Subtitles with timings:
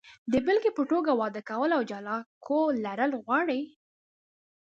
[0.31, 3.61] د بېلګې په توګه، واده کول او جلا کور لرل غواړي.